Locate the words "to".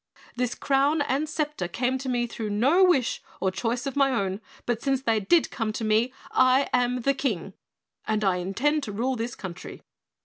1.99-2.09, 5.73-5.83, 8.81-8.91